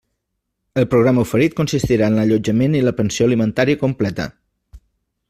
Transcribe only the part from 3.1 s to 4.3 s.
alimentària completa.